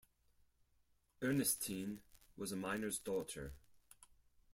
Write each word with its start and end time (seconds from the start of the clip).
Ernestine 1.21 1.99
was 2.35 2.51
a 2.51 2.55
miner's 2.55 2.97
daughter. 2.97 3.53